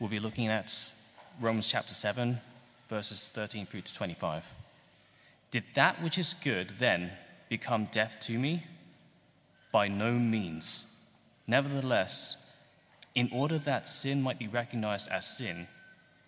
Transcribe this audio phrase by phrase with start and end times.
[0.00, 0.92] We'll be looking at
[1.40, 2.40] Romans chapter 7,
[2.88, 4.44] verses 13 through to 25.
[5.52, 7.12] Did that which is good then
[7.48, 8.64] become death to me?
[9.70, 10.96] By no means.
[11.46, 12.50] Nevertheless,
[13.14, 15.68] in order that sin might be recognized as sin,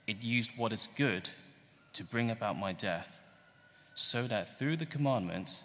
[0.06, 1.30] it used what is good
[1.94, 3.18] to bring about my death,
[3.94, 5.64] so that through the commandment,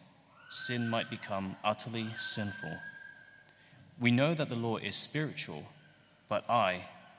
[0.49, 2.77] sin might become utterly sinful.
[3.99, 5.65] We know that the law is spiritual,
[6.27, 6.85] but I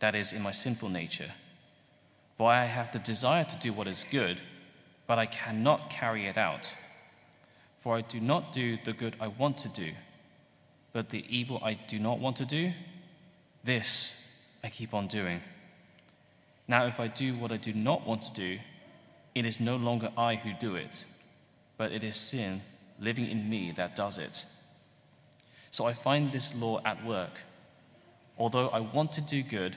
[0.00, 1.32] that is, in my sinful nature.
[2.36, 4.40] For I have the desire to do what is good,
[5.06, 6.74] but I cannot carry it out.
[7.78, 9.92] For I do not do the good I want to do,
[10.92, 12.72] but the evil I do not want to do,
[13.62, 14.26] this
[14.64, 15.40] I keep on doing.
[16.66, 18.58] Now, if I do what I do not want to do,
[19.34, 21.04] it is no longer I who do it,
[21.76, 22.62] but it is sin
[22.98, 24.44] living in me that does it.
[25.70, 27.40] So I find this law at work.
[28.38, 29.76] Although I want to do good,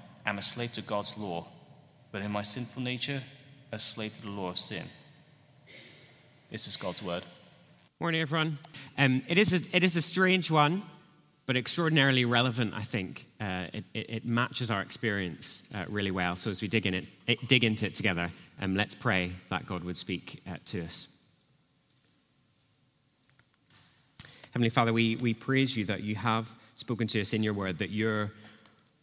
[0.25, 1.47] am a slave to God's law,
[2.11, 3.21] but in my sinful nature,
[3.71, 4.83] a slave to the law of sin.
[6.49, 7.23] This is God's word.
[7.99, 8.57] Morning, everyone.
[8.97, 10.83] Um, it, is a, it is a strange one
[11.45, 13.25] but extraordinarily relevant, I think.
[13.39, 16.35] Uh, it, it, it, matches our experience uh, really well.
[16.35, 18.31] So as we dig, in it, it dig into it together,
[18.61, 21.07] um, let's pray that God would speak uh, to us.
[24.51, 27.79] Heavenly Father, we, we praise you that you have spoken to us in your word,
[27.79, 28.31] that your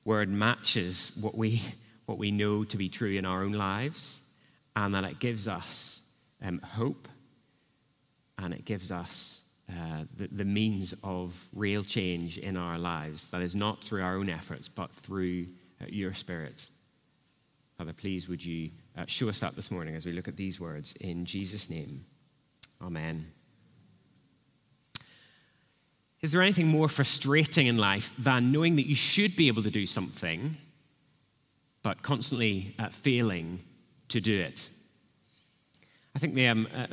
[0.09, 1.63] word matches what we,
[2.07, 4.23] what we know to be true in our own lives,
[4.75, 6.01] and that it gives us
[6.43, 7.07] um, hope
[8.39, 13.31] and it gives us uh, the, the, means of real change in our lives.
[13.31, 15.49] That is not through our own efforts, but through
[15.83, 16.69] uh, your Spirit.
[17.77, 20.59] Father, please would you uh, show us that this morning as we look at these
[20.59, 22.07] words in Jesus' name.
[22.81, 23.27] Amen.
[26.21, 29.71] Is there anything more frustrating in life than knowing that you should be able to
[29.71, 30.57] do something,
[31.83, 33.61] but constantly uh, failing
[34.09, 34.69] to do it?
[36.17, 36.87] I think the, um, uh,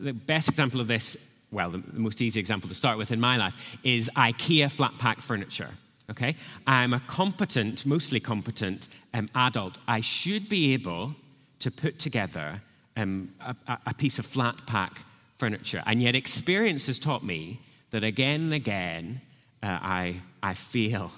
[0.00, 1.16] the best example of this
[1.52, 3.54] well, the, most easy example to start with in my life
[3.84, 5.68] is IKEA flat pack furniture.
[6.10, 6.34] Okay?
[6.66, 9.78] I'm a competent, mostly competent um, adult.
[9.86, 11.14] I should be able
[11.60, 12.60] to put together
[12.96, 15.04] um, a, a, piece of flat pack
[15.36, 15.82] furniture.
[15.86, 17.60] And yet, experience has taught me
[17.92, 19.20] that again and again,
[19.62, 21.12] uh, I, I feel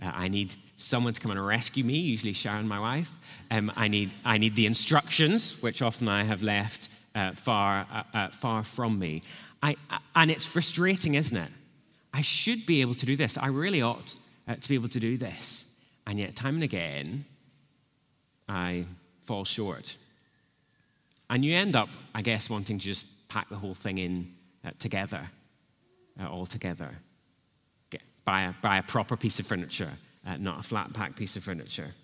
[0.00, 3.10] uh, I need someone to come and rescue me, usually Sharon, my wife.
[3.50, 8.02] Um, I, need, I need the instructions, which often I have left uh, far, uh,
[8.16, 9.22] uh, far from me.
[9.62, 9.76] I,
[10.14, 11.50] and it's frustrating, isn't it?
[12.14, 13.36] I should be able to do this.
[13.36, 14.14] I really ought
[14.46, 15.64] uh, to be able to do this.
[16.06, 17.24] And yet, time and again,
[18.48, 18.84] I
[19.22, 19.96] fall short.
[21.28, 24.32] And you end up, I guess, wanting to just pack the whole thing in
[24.64, 25.28] uh, together,
[26.20, 26.90] uh, all together.
[27.90, 29.92] Get, buy, a, buy a proper piece of furniture,
[30.26, 31.94] uh, not a flat pack piece of furniture.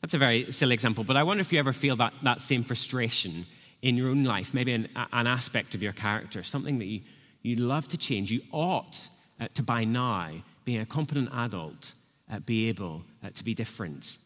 [0.00, 2.62] That's a very silly example, but I wonder if you ever feel that, that same
[2.62, 3.46] frustration
[3.80, 7.00] in your own life, maybe an, an aspect of your character, something that you,
[7.42, 9.08] you love to change, you ought
[9.40, 10.30] uh, to by now,
[10.64, 11.92] being a competent adult,
[12.30, 14.18] uh, be able uh, to be different.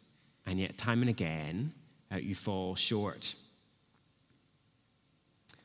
[0.46, 1.72] And yet, time and again,
[2.12, 3.34] uh, you fall short.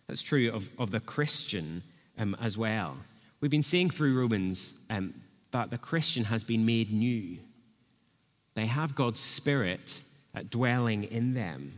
[0.07, 1.83] That's true of, of the Christian
[2.17, 2.97] um, as well.
[3.41, 5.13] We've been seeing through Romans um,
[5.51, 7.37] that the Christian has been made new.
[8.55, 10.01] They have God's Spirit
[10.35, 11.73] uh, dwelling in them.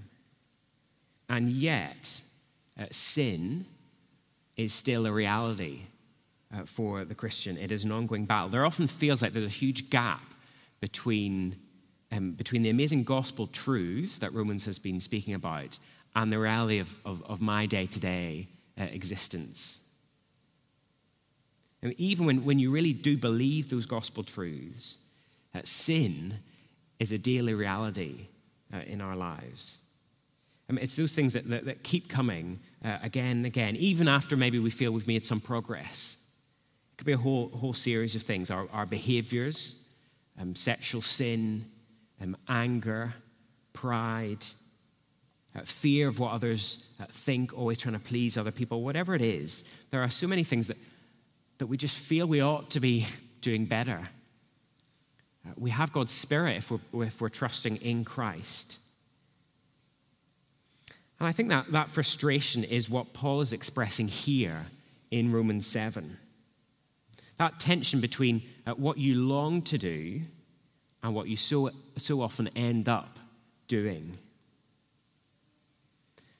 [1.27, 2.21] And yet,
[2.79, 3.65] uh, sin
[4.57, 5.81] is still a reality
[6.53, 7.57] uh, for the Christian.
[7.57, 8.49] It is an ongoing battle.
[8.49, 10.23] There often feels like there's a huge gap
[10.81, 11.55] between,
[12.11, 15.79] um, between the amazing gospel truths that Romans has been speaking about
[16.15, 18.47] and the reality of, of, of my day to day
[18.77, 19.81] existence.
[21.81, 24.97] And even when, when you really do believe those gospel truths,
[25.53, 26.39] uh, sin
[26.99, 28.27] is a daily reality
[28.73, 29.79] uh, in our lives.
[30.69, 34.07] I mean, it's those things that, that, that keep coming uh, again and again, even
[34.07, 36.17] after maybe we feel we've made some progress.
[36.93, 39.75] It could be a whole, whole series of things our, our behaviors,
[40.39, 41.65] um, sexual sin,
[42.21, 43.13] um, anger,
[43.73, 44.43] pride,
[45.55, 49.21] uh, fear of what others uh, think, always trying to please other people, whatever it
[49.21, 49.63] is.
[49.91, 50.77] There are so many things that,
[51.57, 53.07] that we just feel we ought to be
[53.41, 54.09] doing better.
[55.45, 58.79] Uh, we have God's Spirit if we're, if we're trusting in Christ.
[61.19, 64.65] And I think that, that frustration is what Paul is expressing here
[65.11, 66.17] in Romans 7.
[67.37, 70.21] That tension between uh, what you long to do
[71.03, 73.19] and what you so, so often end up
[73.67, 74.17] doing.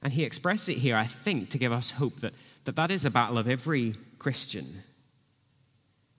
[0.01, 2.33] And he expresses it here, I think, to give us hope that
[2.65, 4.83] that, that is a battle of every Christian.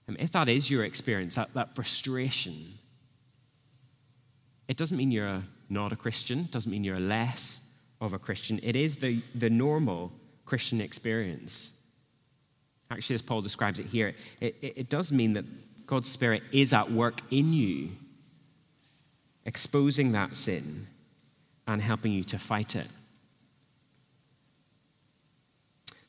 [0.08, 2.78] And if that is your experience, that, that frustration,
[4.68, 7.60] it doesn't mean you're not a Christian, it doesn't mean you're less
[8.00, 8.60] of a Christian.
[8.62, 10.12] It is the, the normal
[10.44, 11.72] Christian experience.
[12.90, 15.44] Actually, as Paul describes it here, it, it, it does mean that
[15.86, 17.90] God's Spirit is at work in you,
[19.44, 20.86] exposing that sin
[21.66, 22.86] and helping you to fight it.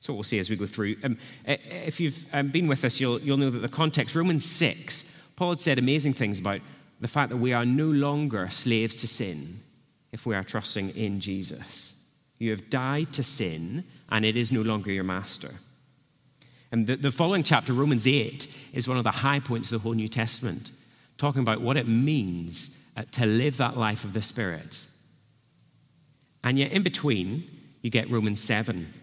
[0.07, 0.95] So we'll see as we go through.
[1.03, 5.03] Um, if you've um, been with us, you'll, you'll know that the context, Romans 6,
[5.35, 6.61] Paul had said amazing things about
[7.01, 9.59] the fact that we are no longer slaves to sin
[10.13, 11.93] if we are trusting in Jesus.
[12.37, 15.55] You have died to sin, and it is no longer your master.
[16.71, 19.83] And the, the following chapter, Romans 8, is one of the high points of the
[19.83, 20.71] whole New Testament,
[21.17, 24.85] talking about what it means uh, to live that life of the Spirit.
[26.45, 27.43] And yet, in between,
[27.81, 28.93] you get Romans 7.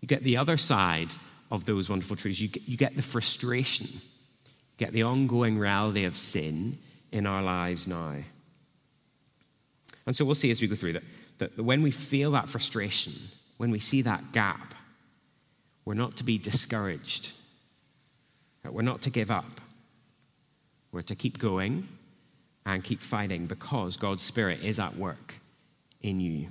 [0.00, 1.14] You get the other side
[1.50, 2.40] of those wonderful truths.
[2.40, 6.78] You get, you get the frustration, you get the ongoing reality of sin
[7.12, 8.16] in our lives now.
[10.06, 11.02] And so we'll see as we go through that,
[11.38, 13.12] that when we feel that frustration,
[13.56, 14.74] when we see that gap,
[15.84, 17.32] we're not to be discouraged.
[18.64, 19.60] We're not to give up.
[20.92, 21.88] We're to keep going
[22.64, 25.34] and keep fighting because God's Spirit is at work
[26.02, 26.48] in you.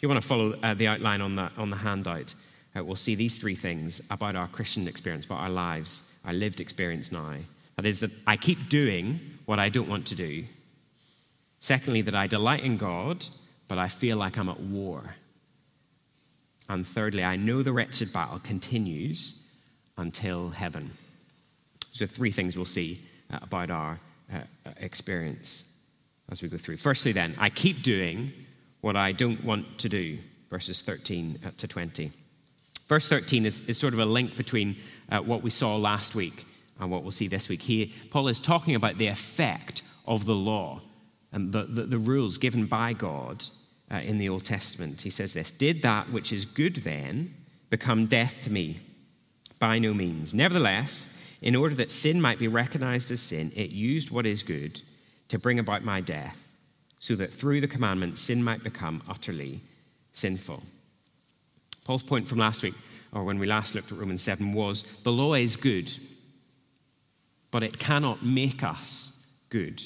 [0.00, 2.34] If you want to follow uh, the outline on the, on the handout,
[2.74, 6.58] uh, we'll see these three things about our Christian experience, about our lives, our lived
[6.58, 7.34] experience now.
[7.76, 10.46] That is, that I keep doing what I don't want to do.
[11.60, 13.26] Secondly, that I delight in God,
[13.68, 15.16] but I feel like I'm at war.
[16.70, 19.34] And thirdly, I know the wretched battle continues
[19.98, 20.92] until heaven.
[21.92, 24.00] So, three things we'll see uh, about our
[24.32, 25.64] uh, uh, experience
[26.30, 26.78] as we go through.
[26.78, 28.32] Firstly, then, I keep doing
[28.80, 30.18] what I don't want to do,
[30.48, 32.12] verses 13 uh, to 20.
[32.86, 34.76] Verse 13 is, is sort of a link between
[35.10, 36.46] uh, what we saw last week
[36.80, 37.62] and what we'll see this week.
[37.62, 40.82] He, Paul is talking about the effect of the law
[41.32, 43.44] and the, the, the rules given by God
[43.92, 45.02] uh, in the Old Testament.
[45.02, 47.34] He says this Did that which is good then
[47.68, 48.78] become death to me?
[49.58, 50.34] By no means.
[50.34, 51.08] Nevertheless,
[51.42, 54.80] in order that sin might be recognized as sin, it used what is good
[55.28, 56.48] to bring about my death,
[57.00, 59.60] so that through the commandment sin might become utterly
[60.12, 60.62] sinful.
[61.84, 62.74] Paul's point from last week,
[63.12, 65.90] or when we last looked at Romans 7, was the law is good,
[67.50, 69.16] but it cannot make us
[69.48, 69.82] good.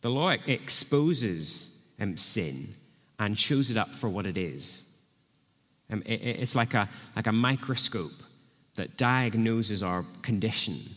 [0.00, 2.74] The law exposes um, sin
[3.18, 4.84] and shows it up for what it is.
[5.90, 8.22] Um, it, it's like a, like a microscope
[8.76, 10.94] that diagnoses our condition,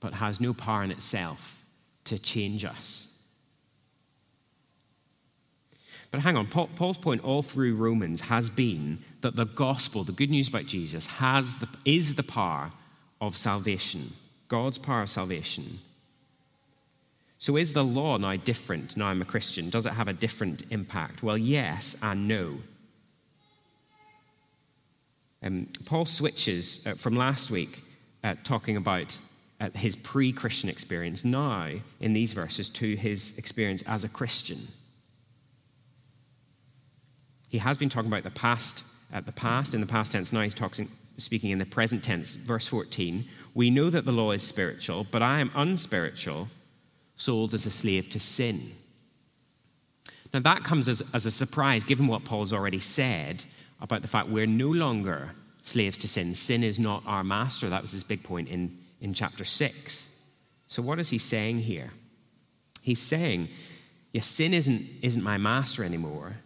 [0.00, 1.64] but has no power in itself
[2.04, 3.09] to change us.
[6.10, 10.30] But hang on, Paul's point all through Romans has been that the gospel, the good
[10.30, 12.72] news about Jesus, has the, is the power
[13.20, 14.12] of salvation,
[14.48, 15.78] God's power of salvation
[17.40, 19.70] so, is the law now different now I'm a Christian?
[19.70, 21.22] Does it have a different impact?
[21.22, 22.58] Well, yes and no.
[25.42, 27.82] Um, Paul switches uh, from last week
[28.22, 29.18] uh, talking about
[29.58, 34.68] uh, his pre Christian experience now in these verses to his experience as a Christian.
[37.50, 40.32] He has been talking about the past, uh, the past in the past tense.
[40.32, 40.88] Now he's talking,
[41.18, 42.34] speaking in the present tense.
[42.34, 46.48] Verse 14 We know that the law is spiritual, but I am unspiritual
[47.16, 48.72] sold as a slave to sin.
[50.32, 53.44] Now, that comes as, as a surprise given what Paul's already said
[53.80, 55.32] about the fact we're no longer
[55.64, 56.34] slaves to sin.
[56.34, 57.68] Sin is not our master.
[57.68, 60.08] That was his big point in, in chapter 6.
[60.68, 61.90] So, what is he saying here?
[62.80, 63.48] He's saying,
[64.12, 66.36] yes, sin isn't, isn't my master anymore.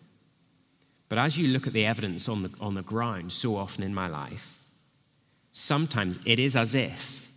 [1.08, 3.94] But as you look at the evidence on the, on the ground so often in
[3.94, 4.64] my life,
[5.52, 7.30] sometimes it is as if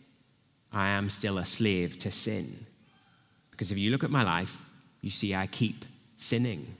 [0.71, 2.65] I am still a slave to sin
[3.51, 4.61] Because if you look at my life,
[5.01, 5.85] you see I keep
[6.17, 6.75] sinning.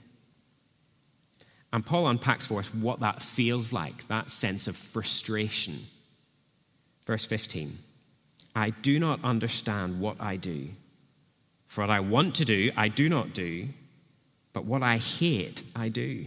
[1.72, 5.86] And Paul unpacks for us what that feels like, that sense of frustration.
[7.06, 7.78] Verse 15
[8.54, 10.68] I do not understand what I do.
[11.66, 13.68] For what I want to do, I do not do,
[14.52, 16.26] but what I hate, I do.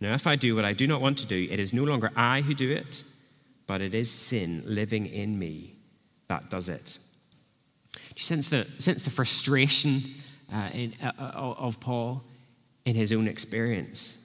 [0.00, 2.10] Now, if I do what I do not want to do, it is no longer
[2.16, 3.04] I who do it,
[3.66, 5.76] but it is sin living in me
[6.28, 6.98] that does it.
[7.92, 10.02] Do you sense the, sense the frustration
[10.52, 12.22] uh, in, uh, uh of Paul
[12.84, 14.16] in his own experience?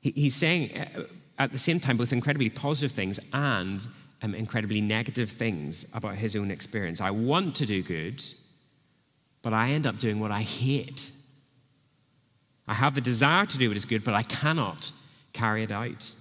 [0.00, 1.02] He, he's saying uh,
[1.38, 3.86] at the same time both incredibly positive things and
[4.22, 7.00] um, incredibly negative things about his own experience.
[7.00, 8.22] I want to do good,
[9.42, 11.12] but I end up doing what I hate.
[12.70, 14.92] I have the desire to do what is good, but I cannot
[15.32, 16.14] carry it out.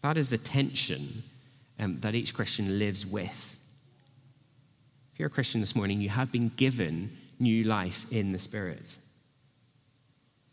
[0.00, 1.22] That is the tension
[1.78, 3.58] um, that each Christian lives with.
[5.12, 8.96] If you're a Christian this morning, you have been given new life in the Spirit.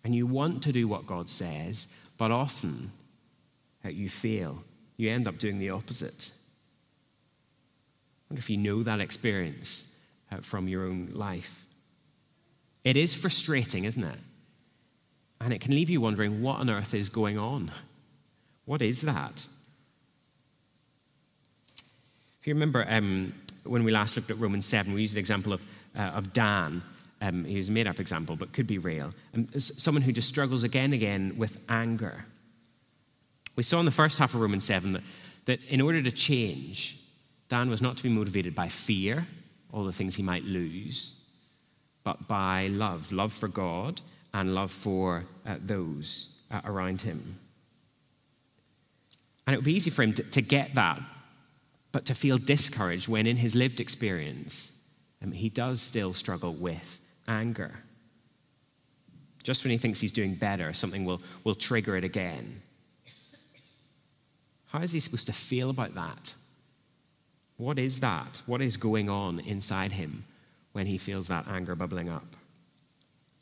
[0.04, 1.88] And you want to do what God says,
[2.18, 2.92] but often
[3.86, 4.62] uh, you fail.
[4.98, 6.32] You end up doing the opposite.
[8.26, 9.90] I wonder if you know that experience
[10.34, 11.66] uh, from your own life.
[12.84, 14.20] It is frustrating, isn't it?
[15.40, 17.72] And it can leave you wondering what on earth is going on.
[18.66, 19.48] What is that?
[22.40, 23.34] If you remember um,
[23.64, 25.62] when we last looked at Romans 7, we used the example of,
[25.96, 26.82] uh, of Dan.
[27.22, 29.14] Um, he was a made up example, but could be real.
[29.36, 32.26] Um, someone who just struggles again and again with anger.
[33.56, 35.04] We saw in the first half of Romans 7 that,
[35.46, 36.98] that in order to change,
[37.48, 39.28] Dan was not to be motivated by fear,
[39.72, 41.14] all the things he might lose,
[42.04, 44.02] but by love love for God
[44.34, 47.38] and love for uh, those uh, around him.
[49.46, 51.02] And it would be easy for him to, to get that,
[51.92, 54.74] but to feel discouraged when, in his lived experience,
[55.22, 57.72] um, he does still struggle with anger.
[59.44, 62.62] Just when he thinks he's doing better, something will, will trigger it again.
[64.68, 66.34] How is he supposed to feel about that?
[67.58, 68.42] What is that?
[68.46, 70.24] What is going on inside him
[70.74, 72.36] when he feels that anger bubbling up?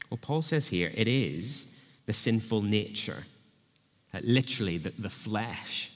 [0.09, 3.25] Well, Paul says here it is the sinful nature,
[4.21, 5.91] literally the, the flesh.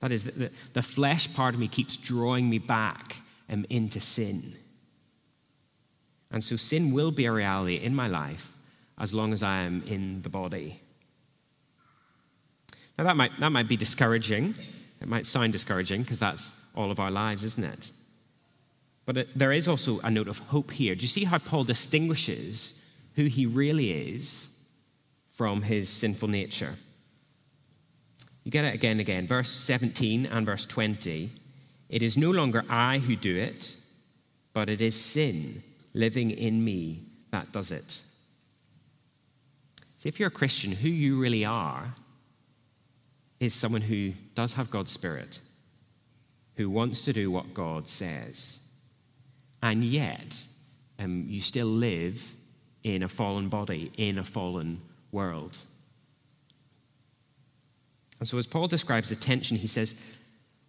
[0.00, 3.16] That is, the, the flesh part of me keeps drawing me back
[3.50, 4.56] um, into sin.
[6.30, 8.56] And so sin will be a reality in my life
[8.98, 10.80] as long as I am in the body.
[12.96, 14.54] Now, that might, that might be discouraging.
[15.00, 17.92] It might sound discouraging because that's all of our lives, isn't it?
[19.10, 20.94] But it, there is also a note of hope here.
[20.94, 22.74] Do you see how Paul distinguishes
[23.16, 24.48] who he really is
[25.32, 26.76] from his sinful nature?
[28.44, 29.26] You get it again and again.
[29.26, 31.28] Verse 17 and verse 20.
[31.88, 33.74] It is no longer I who do it,
[34.52, 37.02] but it is sin living in me
[37.32, 38.00] that does it.
[39.96, 41.96] See, if you're a Christian, who you really are
[43.40, 45.40] is someone who does have God's Spirit,
[46.54, 48.60] who wants to do what God says.
[49.62, 50.42] And yet,
[50.98, 52.34] um, you still live
[52.82, 54.80] in a fallen body, in a fallen
[55.12, 55.58] world.
[58.18, 59.94] And so, as Paul describes the tension, he says,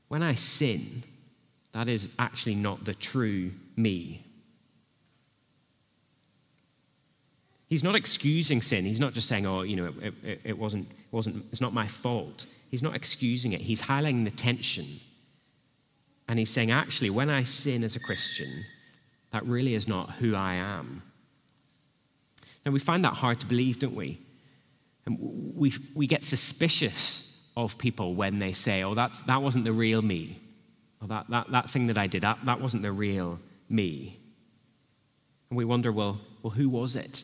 [0.07, 1.03] When I sin,
[1.74, 4.25] that is actually not the true me.
[7.71, 8.83] He's not excusing sin.
[8.83, 11.74] He's not just saying, oh, you know, it, it, it wasn't, it wasn't, it's not
[11.74, 12.45] my fault.
[12.69, 13.62] He's not excusing it.
[13.62, 15.00] He's highlighting the tension.
[16.27, 18.65] And he's saying, actually, when I sin as a Christian,
[19.31, 21.03] that really is not who I am.
[22.65, 24.19] Now, we find that hard to believe, don't we?
[25.05, 25.17] And
[25.55, 30.01] we, we get suspicious of people when they say, oh, that's, that wasn't the real
[30.01, 30.39] me.
[31.01, 34.19] Or that, that, that thing that I did, that, that wasn't the real me.
[35.50, 37.23] And we wonder, well, well, who was it?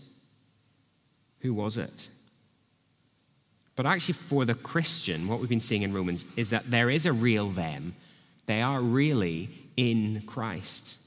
[1.42, 2.10] Who was it?
[3.76, 7.06] But actually, for the Christian, what we've been seeing in Romans is that there is
[7.06, 7.96] a real them.
[8.48, 10.98] They are really in Christ.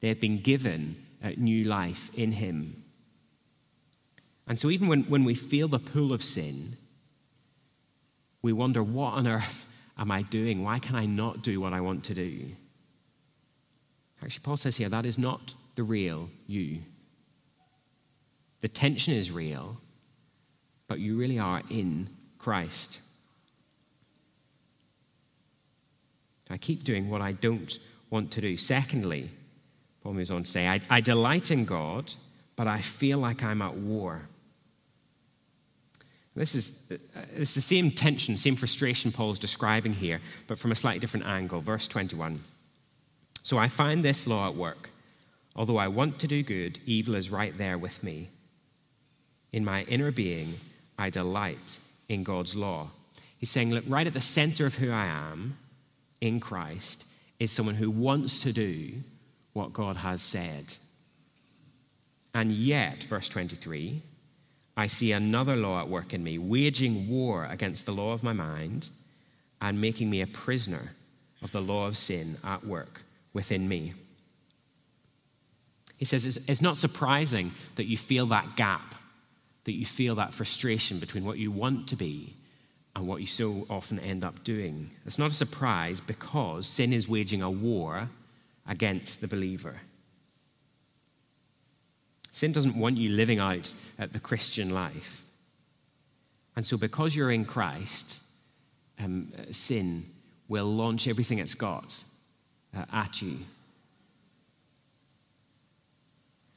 [0.00, 2.84] They have been given a new life in Him.
[4.46, 6.76] And so, even when, when we feel the pull of sin,
[8.42, 9.66] we wonder, what on earth
[9.98, 10.62] am I doing?
[10.62, 12.52] Why can I not do what I want to do?
[14.22, 16.80] Actually, Paul says here that is not the real you.
[18.60, 19.78] The tension is real,
[20.88, 23.00] but you really are in Christ.
[26.48, 28.56] I keep doing what I don't want to do.
[28.56, 29.30] Secondly,
[30.06, 32.12] Paul moves on to say, I, I delight in God,
[32.54, 34.22] but I feel like I'm at war.
[36.36, 36.96] This is uh,
[37.34, 41.60] it's the same tension, same frustration Paul's describing here, but from a slightly different angle.
[41.60, 42.38] Verse 21.
[43.42, 44.90] So I find this law at work.
[45.56, 48.28] Although I want to do good, evil is right there with me.
[49.52, 50.60] In my inner being,
[50.96, 52.90] I delight in God's law.
[53.38, 55.58] He's saying, look, right at the center of who I am
[56.20, 57.06] in Christ
[57.40, 59.02] is someone who wants to do
[59.56, 60.76] what God has said.
[62.34, 64.02] And yet, verse 23,
[64.76, 68.34] I see another law at work in me, waging war against the law of my
[68.34, 68.90] mind
[69.62, 70.92] and making me a prisoner
[71.40, 73.94] of the law of sin at work within me.
[75.96, 78.94] He says it's, not surprising that you feel that gap,
[79.64, 82.34] that you feel that frustration between what you want to be
[82.94, 84.90] and what you so often end up doing.
[85.06, 88.10] It's not a surprise because sin is waging a war
[88.68, 89.80] against the believer.
[92.32, 95.24] Sin doesn't want you living out the Christian life.
[96.54, 98.18] And so, because you're in Christ,
[98.98, 100.06] um, sin
[100.48, 102.02] will launch everything it's got
[102.76, 103.38] uh, at you.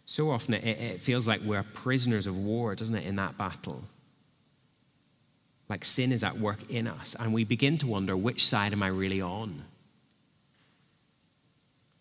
[0.05, 3.83] So often it, it feels like we're prisoners of war, doesn't it, in that battle?
[5.69, 8.81] Like sin is at work in us, and we begin to wonder which side am
[8.81, 9.63] I really on?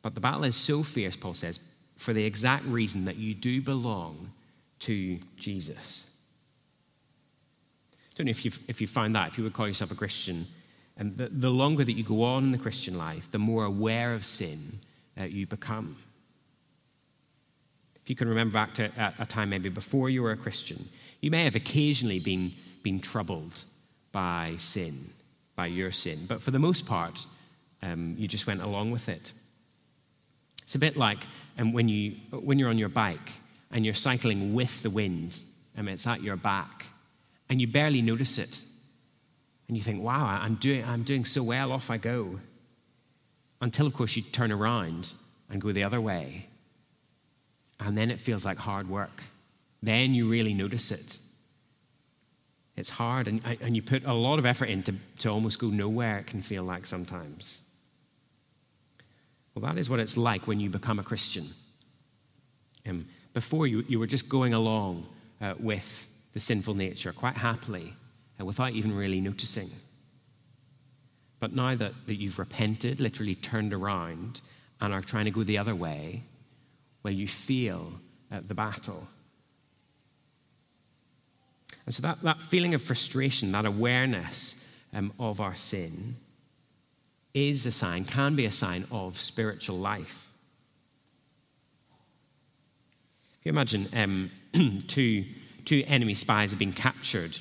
[0.02, 1.60] But the battle is so fierce, Paul says,
[1.96, 4.32] for the exact reason that you do belong
[4.80, 6.04] to Jesus.
[7.92, 9.96] I don't know if you've, if you found that, if you would call yourself a
[9.96, 10.46] Christian,
[10.96, 14.14] and the, the longer that you go on in the Christian life, the more aware
[14.14, 14.80] of sin
[15.18, 15.96] uh, you become.
[18.02, 20.88] If you can remember back to a, a time maybe before you were a Christian,
[21.20, 23.64] you may have occasionally been, been troubled
[24.12, 25.10] by sin,
[25.56, 27.26] by your sin, but for the most part,
[27.82, 29.32] um, you just went along with it.
[30.68, 31.26] It's a bit like
[31.56, 33.32] um, when, you, when you're on your bike
[33.70, 35.34] and you're cycling with the wind,
[35.74, 36.84] I mean, it's at your back,
[37.48, 38.64] and you barely notice it.
[39.66, 42.38] And you think, wow, I'm doing, I'm doing so well, off I go.
[43.62, 45.14] Until, of course, you turn around
[45.48, 46.48] and go the other way.
[47.80, 49.22] And then it feels like hard work.
[49.82, 51.18] Then you really notice it.
[52.76, 56.18] It's hard, and, and you put a lot of effort into to almost go nowhere,
[56.18, 57.62] it can feel like sometimes.
[59.58, 61.52] Well, that is what it's like when you become a Christian.
[62.86, 65.04] Um, before, you, you were just going along
[65.40, 67.92] uh, with the sinful nature quite happily
[68.38, 69.68] and uh, without even really noticing.
[71.40, 74.42] But now that, that you've repented, literally turned around,
[74.80, 76.22] and are trying to go the other way,
[77.02, 77.94] well, you feel
[78.30, 79.08] uh, the battle.
[81.84, 84.54] And so that, that feeling of frustration, that awareness
[84.92, 86.14] um, of our sin,
[87.38, 90.28] is a sign, can be a sign of spiritual life.
[93.40, 94.30] If you imagine um,
[94.88, 95.24] two,
[95.64, 97.38] two enemy spies have been captured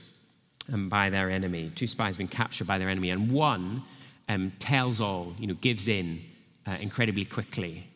[0.72, 3.84] um, by their enemy, two spies have been captured by their enemy, and one
[4.30, 6.22] um, tells all, you know, gives in
[6.68, 7.88] uh, incredibly quickly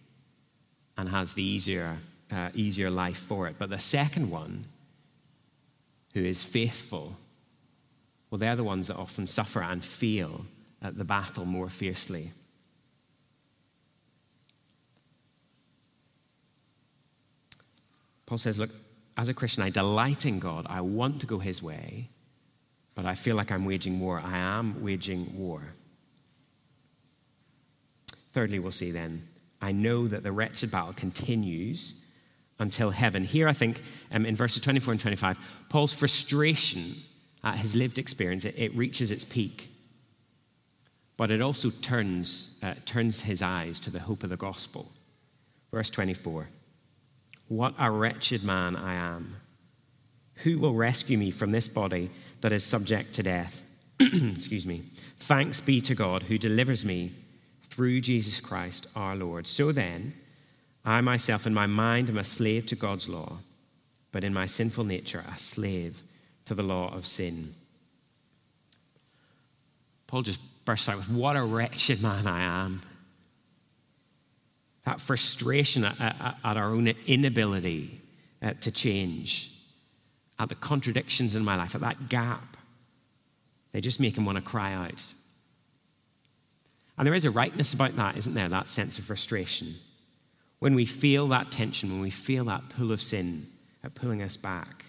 [0.98, 1.98] and has the easier,
[2.32, 3.56] uh, easier life for it.
[3.58, 4.66] But the second one,
[6.14, 7.16] who is faithful,
[8.30, 10.46] well, they're the ones that often suffer and feel
[10.82, 12.32] the battle more fiercely.
[18.26, 18.72] Paul says, Look,
[19.18, 20.66] as a Christian, I delight in God.
[20.70, 22.10] I want to go his way,
[22.96, 24.20] but I feel like I'm waging war.
[24.24, 25.62] I am waging war.
[28.34, 29.28] Thirdly, we'll see then,
[29.62, 31.94] I know that the wretched battle continues
[32.58, 33.24] until heaven.
[33.24, 35.38] Here, I think, um, in verses 24 and 25,
[35.70, 36.96] Paul's frustration
[37.44, 39.70] at his lived experience, it, it reaches its peak
[41.22, 44.92] but it also turns, uh, turns his eyes to the hope of the gospel.
[45.70, 46.50] Verse 24
[47.48, 49.36] What a wretched man I am!
[50.38, 53.64] Who will rescue me from this body that is subject to death?
[54.00, 54.82] Excuse me.
[55.18, 57.12] Thanks be to God who delivers me
[57.70, 59.46] through Jesus Christ our Lord.
[59.46, 60.16] So then,
[60.84, 63.38] I myself in my mind am a slave to God's law,
[64.12, 66.02] but in my sinful nature, a slave
[66.46, 67.54] to the law of sin.
[70.08, 72.82] Paul just burst out with, What a wretched man I am.
[74.86, 78.02] That frustration at, at, at our own inability
[78.42, 79.54] uh, to change,
[80.40, 82.58] at the contradictions in my life, at that gap,
[83.72, 85.14] they just make him want to cry out.
[86.98, 88.50] And there is a rightness about that, isn't there?
[88.50, 89.76] That sense of frustration.
[90.60, 93.48] When we feel that tension, when we feel that pull of sin
[93.84, 94.86] uh, pulling us back,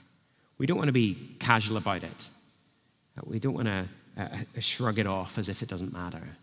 [0.58, 2.30] we don't want to be casual about it.
[3.16, 4.28] Uh, we don't want to uh,
[4.60, 6.36] shrug it off as if it doesn't matter.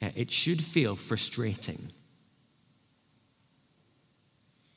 [0.00, 1.92] Uh, it should feel frustrating.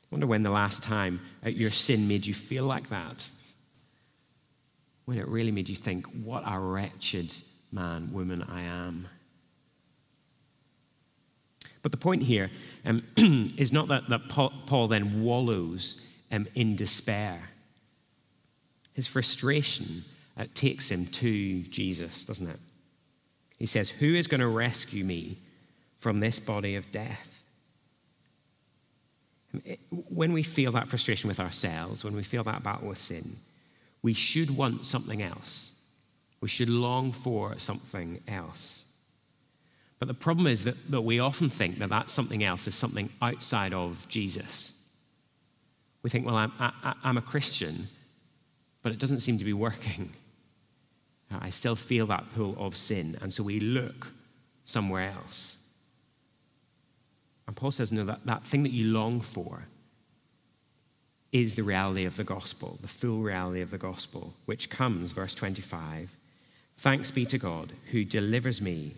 [0.02, 3.28] I wonder when the last time uh, your sin made you feel like that.
[5.04, 7.34] When it really made you think, what a wretched
[7.72, 9.08] man, woman I am.
[11.82, 12.50] But the point here
[12.84, 13.04] um,
[13.56, 16.00] is not that, that Paul, Paul then wallows
[16.32, 17.40] um, in despair.
[18.92, 20.04] His frustration
[20.36, 22.60] uh, takes him to Jesus, doesn't it?
[23.58, 25.38] He says, Who is going to rescue me
[25.98, 27.42] from this body of death?
[29.90, 33.38] When we feel that frustration with ourselves, when we feel that battle with sin,
[34.02, 35.72] we should want something else.
[36.40, 38.84] We should long for something else.
[39.98, 43.08] But the problem is that, that we often think that that something else is something
[43.22, 44.72] outside of Jesus.
[46.02, 47.88] We think, well, I'm, I, I'm a Christian,
[48.82, 50.12] but it doesn't seem to be working.
[51.32, 54.12] Uh, I still feel that pull of sin, and so we look
[54.64, 55.56] somewhere else.
[57.46, 59.66] And Paul says, no, that, that thing that you long for
[61.32, 65.34] is the reality of the gospel, the full reality of the gospel, which comes, verse
[65.34, 66.16] 25
[66.78, 68.94] Thanks be to God who delivers me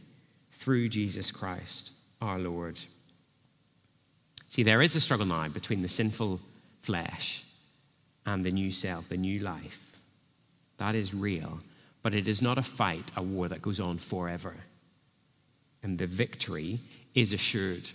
[0.50, 2.78] through Jesus Christ our Lord.
[4.48, 6.40] See, there is a struggle now between the sinful
[6.80, 7.44] flesh
[8.26, 9.92] and the new self, the new life.
[10.78, 11.60] That is real,
[12.02, 14.54] but it is not a fight, a war that goes on forever.
[15.82, 16.80] And the victory
[17.14, 17.90] is assured.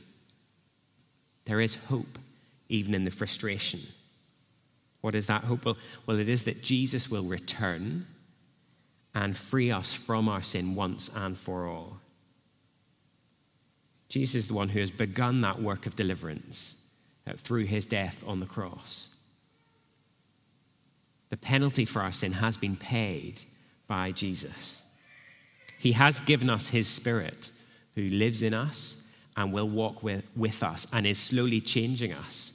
[1.45, 2.19] There is hope,
[2.69, 3.81] even in the frustration.
[5.01, 5.65] What is that hope?
[5.65, 8.07] Well, well, it is that Jesus will return
[9.13, 11.97] and free us from our sin once and for all.
[14.09, 16.75] Jesus is the one who has begun that work of deliverance
[17.27, 19.09] uh, through his death on the cross.
[21.29, 23.41] The penalty for our sin has been paid
[23.87, 24.81] by Jesus.
[25.79, 27.49] He has given us his spirit
[27.95, 28.97] who lives in us
[29.35, 32.53] and will walk with, with us and is slowly changing us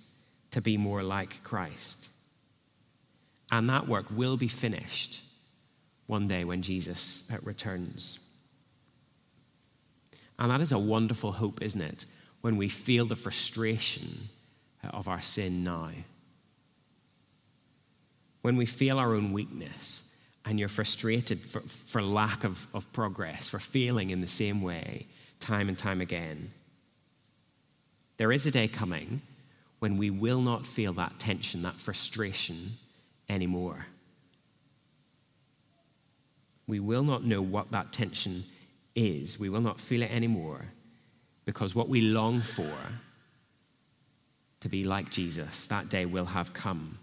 [0.51, 2.09] to be more like Christ.
[3.51, 5.23] And that work will be finished
[6.07, 8.19] one day when Jesus uh, returns.
[10.39, 12.07] And that is a wonderful hope, isn't it?
[12.41, 14.29] When we feel the frustration
[14.85, 15.91] uh, of our sin now.
[18.43, 20.05] When we feel our own weakness
[20.49, 25.07] and you're frustrated for, for lack of, of progress, for failing in the same way
[25.39, 26.51] time and time again.
[28.17, 29.23] There is a day coming
[29.79, 32.73] when we will not feel that tension, that frustration
[33.29, 33.87] anymore
[36.69, 38.45] we will not know what that tension
[38.95, 39.41] is.
[39.41, 40.67] We will not feel it anymore
[41.47, 42.71] because what we long for
[44.61, 46.99] to be like Jesus, that day will have come.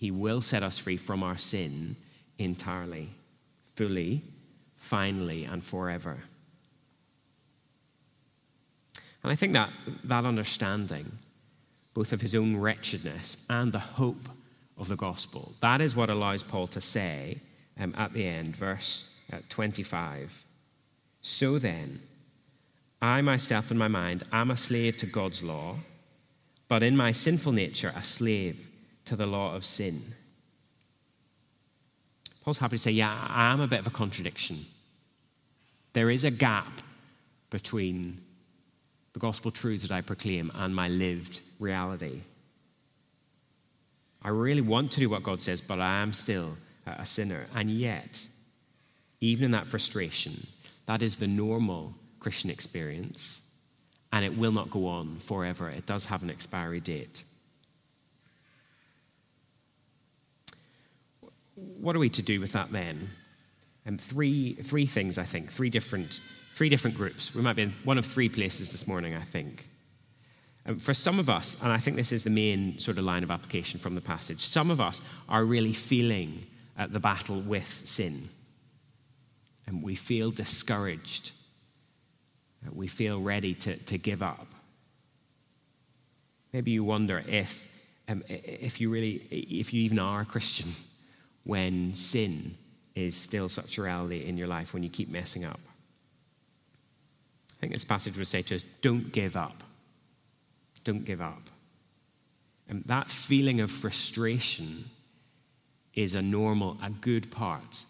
[0.00, 1.94] He will set us free from our sin
[2.38, 3.10] entirely,
[3.74, 4.22] fully,
[4.78, 6.22] finally, and forever.
[9.22, 9.68] And I think that
[10.04, 11.18] that understanding,
[11.92, 14.26] both of his own wretchedness and the hope
[14.78, 17.42] of the gospel, that is what allows Paul to say
[17.78, 20.46] um, at the end, verse uh, 25.
[21.20, 22.00] So then,
[23.02, 25.76] I myself in my mind am a slave to God's law,
[26.68, 28.69] but in my sinful nature, a slave
[29.06, 30.14] to the law of sin.
[32.42, 34.66] Paul's happy to say, Yeah, I am a bit of a contradiction.
[35.92, 36.80] There is a gap
[37.50, 38.20] between
[39.12, 42.20] the gospel truths that I proclaim and my lived reality.
[44.22, 47.46] I really want to do what God says, but I am still a sinner.
[47.54, 48.26] And yet,
[49.20, 50.46] even in that frustration,
[50.86, 53.40] that is the normal Christian experience,
[54.12, 55.68] and it will not go on forever.
[55.68, 57.24] It does have an expiry date.
[61.80, 63.10] What are we to do with that then?
[63.86, 66.20] And three, three things, I think, three different,
[66.54, 67.34] three different groups.
[67.34, 69.66] We might be in one of three places this morning, I think.
[70.78, 73.30] For some of us, and I think this is the main sort of line of
[73.30, 76.46] application from the passage, some of us are really feeling
[76.88, 78.28] the battle with sin.
[79.66, 81.32] And we feel discouraged.
[82.72, 84.46] We feel ready to, to give up.
[86.52, 87.66] Maybe you wonder if,
[88.08, 90.68] um, if you really, if you even are a Christian
[91.44, 92.56] when sin
[92.94, 95.60] is still such a reality in your life, when you keep messing up.
[97.56, 99.62] I think this passage would say to us don't give up.
[100.84, 101.42] Don't give up.
[102.68, 104.90] And that feeling of frustration
[105.94, 107.84] is a normal, a good part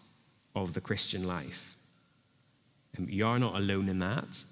[0.55, 1.75] of the Christian life.
[2.97, 4.43] And you're not alone in that.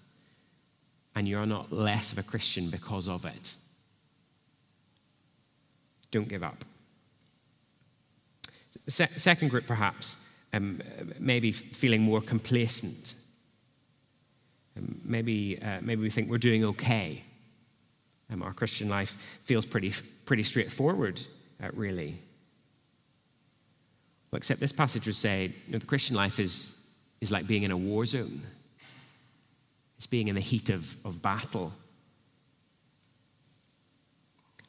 [1.15, 3.55] and you're not less of a Christian because of it.
[6.11, 6.63] Don't give up.
[8.89, 10.17] Se- second group, perhaps,
[10.51, 10.81] um,
[11.19, 13.15] maybe feeling more complacent.
[14.75, 17.23] Um, maybe, uh, maybe we think we're doing okay.
[18.31, 19.93] Um, our Christian life feels pretty,
[20.25, 21.21] pretty straightforward,
[21.63, 22.19] uh, really.
[24.31, 26.75] Well, except this passage would say you know, the Christian life is,
[27.21, 28.41] is like being in a war zone,
[29.97, 31.73] it's being in the heat of, of battle.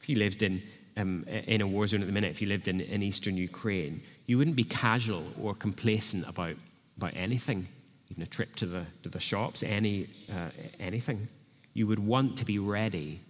[0.01, 0.61] If you lived in,
[1.01, 4.01] um, in a war zone at the minute, if you lived in, in eastern Ukraine,
[4.27, 6.55] you wouldn't be casual or complacent about,
[6.97, 7.67] about anything,
[8.09, 11.27] even a trip to the, to the shops, any, uh, anything.
[11.73, 13.21] You would want to be ready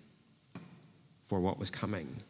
[1.27, 2.21] for what was coming.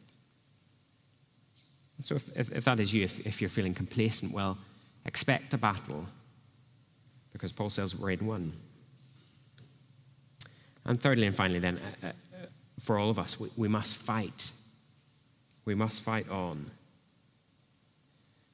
[2.04, 4.58] So, if, if, if that is you, if, if, you're feeling complacent, well,
[5.06, 6.08] expect a battle
[7.32, 8.54] because Paul says we're in one.
[10.84, 12.12] And thirdly and finally, then, uh, uh,
[12.80, 14.52] for all of us, we, we must fight.
[15.66, 16.72] We must fight on.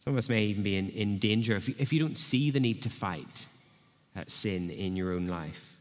[0.04, 2.52] Some of us may even be in, in danger if you, if you don't see
[2.52, 3.46] the need to fight
[4.28, 5.78] sin in your own life.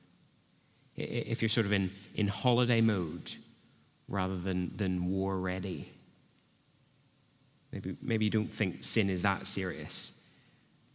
[0.97, 3.33] If you're sort of in, in holiday mode
[4.09, 5.91] rather than, than war ready.
[7.73, 10.12] Maybe, maybe you don't think sin is that serious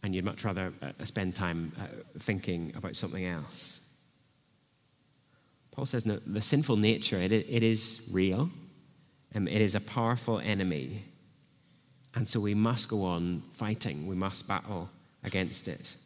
[0.02, 1.86] and you'd much rather uh, spend time uh,
[2.18, 3.80] thinking about something else.
[5.70, 8.50] Paul says no, the sinful nature, it, it is real,
[9.34, 11.04] um, it is a powerful enemy
[12.14, 14.90] and so we must go on fighting, we must battle
[15.24, 15.96] against it.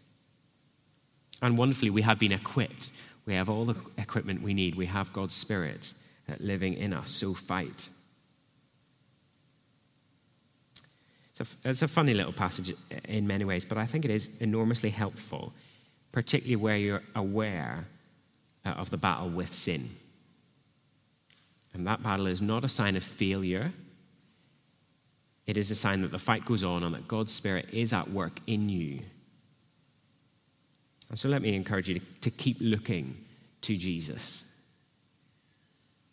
[1.43, 2.91] And wonderfully, we have been equipped.
[3.27, 4.77] We have all the equipment we need.
[4.77, 5.93] We have God's Spirit
[6.39, 7.11] living in us.
[7.11, 7.89] So fight.
[11.65, 12.75] It's a funny little passage
[13.07, 15.53] in many ways, but I think it is enormously helpful,
[16.11, 17.87] particularly where you're aware
[18.65, 19.91] uh, of the battle with sin.
[21.77, 23.73] And that battle is not a sign of failure
[25.47, 28.11] it is a sign that the fight goes on and that God's Spirit is at
[28.11, 29.01] work in you.
[31.09, 33.17] And so let me encourage you to, to keep looking
[33.63, 34.45] to Jesus.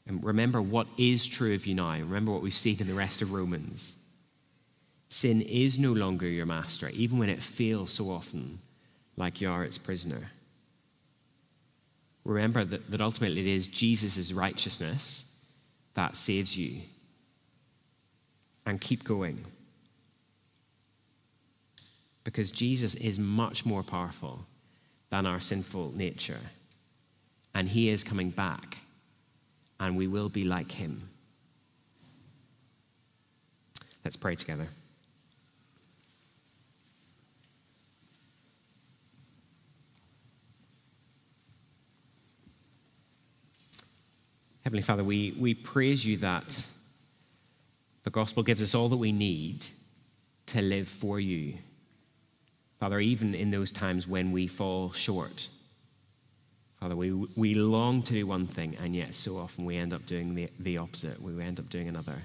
[0.06, 1.94] And remember what is true of you now.
[1.94, 4.04] Remember what we've seen in the rest of Romans.
[5.10, 8.60] Sin is no longer your master, even when it feels so often
[9.18, 10.32] like you are its prisoner.
[12.24, 15.26] Remember that, that ultimately it is Jesus' righteousness
[15.96, 16.82] that saves you
[18.66, 19.44] and keep going.
[22.24, 24.46] Because Jesus is much more powerful
[25.10, 26.40] than our sinful nature.
[27.54, 28.78] And he is coming back,
[29.80, 31.10] and we will be like him.
[34.04, 34.68] Let's pray together.
[44.64, 46.66] Heavenly Father, we, we praise you that
[48.04, 49.66] the gospel gives us all that we need
[50.48, 51.56] to live for you.
[52.80, 55.50] Father, even in those times when we fall short,
[56.80, 60.06] Father, we, we long to do one thing, and yet so often we end up
[60.06, 61.22] doing the, the opposite.
[61.22, 62.24] We end up doing another.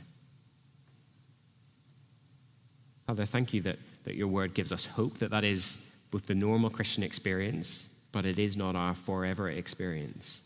[3.07, 6.35] Father, thank you that, that your word gives us hope, that that is both the
[6.35, 10.43] normal Christian experience, but it is not our forever experience.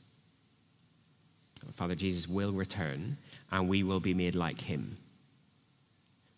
[1.71, 3.17] Father, Jesus will return,
[3.51, 4.97] and we will be made like him.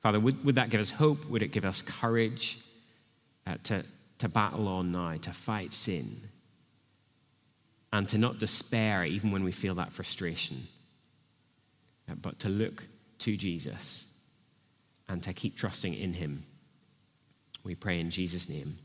[0.03, 1.25] Father, would, would that give us hope?
[1.31, 2.59] Would it give us courage
[3.47, 3.85] uh, to,
[4.19, 6.29] to battle on now, to fight sin,
[7.93, 10.69] and to not despair even when we feel that frustration,
[12.11, 12.87] uh, but to look
[13.21, 14.05] to Jesus
[15.09, 16.45] and to keep trusting in him?
[17.63, 18.77] We pray in Jesus' name.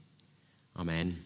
[0.78, 1.25] Amen.